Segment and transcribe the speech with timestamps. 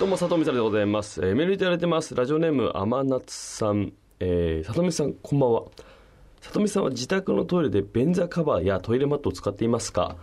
[0.00, 2.14] どうも佐藤美沙でございます、えーメールいただいてます。
[2.14, 5.64] ラジオネーム天夏さん、えー、佐藤美さんこんばんは。
[6.40, 10.16] 佐藤美さんは自宅のトイレで便座カバーやトイレマットを使っていますか？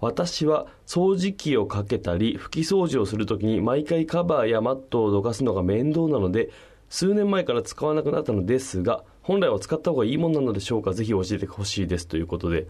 [0.00, 6.50] 私は掃除機をかけたり拭き掃除をするときに毎回カバーやマットをどかすのが面倒なので
[6.88, 10.94] 数年前から使わなくなったのですが本来は使った方がいいものなのでしょうか？
[10.94, 12.08] ぜひ教えてほしいです。
[12.08, 12.66] ということで、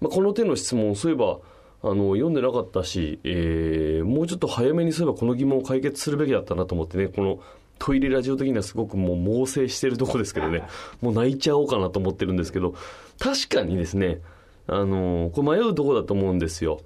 [0.00, 1.40] まあ、この手の質問そういえば
[1.82, 7.40] あの読んでなかったし、えーもうちょっと早めにそういえばこの疑問を解決するべきだったなと思ってねこの
[7.78, 10.64] トイレラジオ的にはすごくもう猛省してるとこですけどね
[11.00, 12.74] もう泣いちゃおうかなと思ってるんですけど
[13.18, 14.20] 確かにですね
[14.66, 16.80] あのこれ迷うとこだと思うんですよ。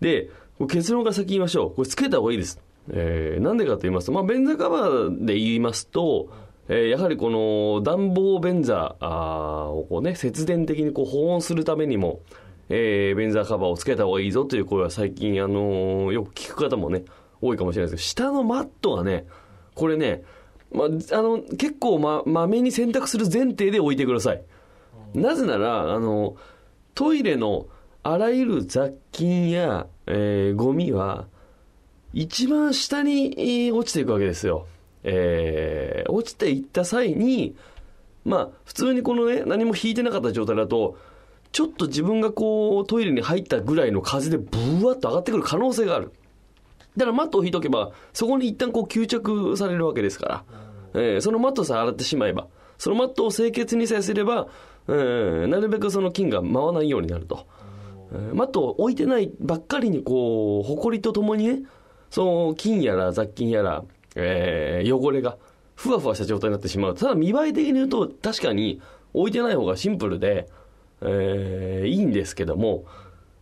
[0.00, 0.30] で
[0.68, 1.70] 結論から先言いましょう。
[1.74, 2.60] これつけた方がいいです。
[2.90, 6.28] えーなんでかと言いますと、まあ、便座カバーで言いますと、
[6.68, 12.20] えーやはりこの暖房便座をこうね節電的にこう保温するためにも、
[12.68, 17.04] えー便座カバーをつけた方がいいぞという声は最近、あのーよく聞く方もね
[17.40, 19.26] 多いかもしれないですけど下のマットはね
[19.74, 20.22] これね、
[20.72, 24.42] まあ、の結構ままめに洗濯する前提で置いてください
[25.14, 26.36] なぜならあの
[26.94, 27.66] トイレの
[28.02, 31.26] あらゆる雑菌や、えーゴミは
[32.12, 34.66] 一番下に落ちていくわけですよ。
[35.02, 37.56] えー落ちていった際に、
[38.24, 40.96] まあ、普通にこのね、何も引いてなかった状態だと、
[41.54, 46.10] ちょっと自分がこう、トイレに入ったぐらいの風でブワッと上がってくる可能性がある。
[46.96, 50.44] だからマットを引いとけば、そこに一旦こう吸着されるわけですから、
[50.94, 54.48] えーそのマットさえ洗ってしまえば、そのマットを清潔にさえすれば、
[54.88, 57.46] えーなるべくその菌が舞わないようになると。
[58.12, 61.62] えーマットを置いてないばっかりにこう、埃とともにね、
[62.10, 63.84] その菌やら雑菌やら、
[64.16, 65.38] えー汚れが
[65.76, 66.94] ふわふわした状態になってしまう。
[66.96, 68.80] ただ見栄え的に言うと確かに
[69.12, 70.48] 置いてない方がシンプルで、
[71.04, 72.84] えーいいんですけども、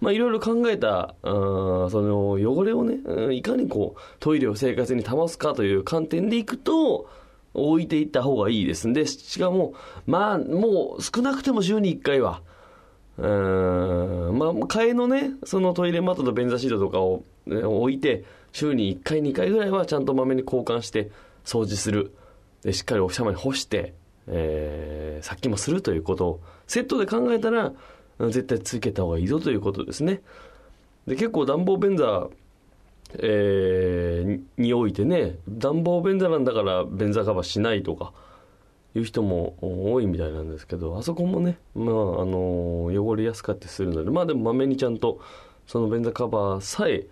[0.00, 7.08] まあいろいろ考えた、あーその汚れをね、いかにこうトイレを生活に保つかという観点でいくと、
[7.55, 9.74] 置いていった方がいいですんで、しかも、
[10.06, 12.42] まあもう少なくても週に1回は、
[13.18, 21.11] うんまあ、替えのね、そのトイレマットと便座シートとかを、ね置いて、週に1回、2回ぐらいはちゃんとまめに交換して
[21.45, 22.12] 掃除する。
[22.62, 23.95] で、しっかりお日様に干して、
[24.28, 27.72] えー殺菌もするということを、セットで考えたら、
[28.18, 30.20] 絶対つけた方がいいぞということですね。
[31.06, 32.28] で、結構暖房便座、
[33.18, 38.12] えーにおいてね、暖房便座なんだから便座カバーしないとか、
[38.94, 45.20] いう人も多いみたいなんですけど、あそこもね、まあ、あの汚れやすかったりするので、まあでもまめにちゃんと、
[45.66, 47.06] その便座カバーさえ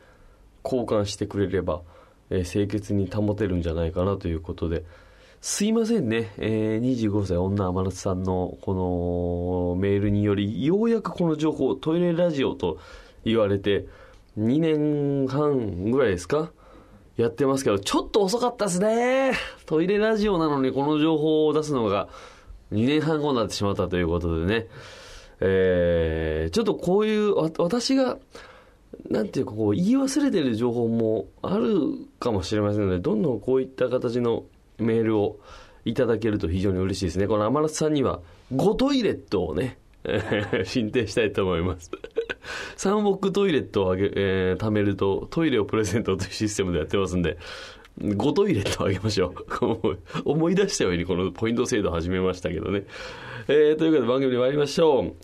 [0.65, 1.81] 交換してくれれば、
[2.29, 4.85] えー清潔に保てるんじゃないかなということで、
[5.41, 12.79] すいませんね、えー25歳女天夏さんのこのメールにより、ようやくこの情報、トイレラジオと
[13.25, 13.87] 言われて、
[14.39, 16.53] 2年半ぐらいですか？
[17.17, 19.33] やってますけど、ちょっと遅かったですね。
[19.65, 22.09] トイレラジオなのにこの情報を出すのが
[22.73, 24.67] 2年半後になってしまったということでね。
[25.41, 28.19] えーちょっとこういう、私が、
[29.09, 31.81] なんていうかこう、言い忘れてる情報もある
[32.19, 34.45] かもしれませんので、どんどんこういった形の
[34.83, 35.39] メールを
[35.85, 37.27] いただけると非常に嬉しいですね。
[37.27, 38.21] この天夏さんには、
[38.53, 41.91] 5トイレットをね、え進呈したいと思います。
[42.77, 47.39] 3億トイレットをあげ、えー貯めると、トイレをプレゼントというシステムでやってますんで、
[48.01, 49.99] 5トイレットをあげましょう。
[50.25, 52.85] 思い出したようにこのポイント制度を始めましたけどね。
[53.49, 55.15] えーということで番組に参りましょう。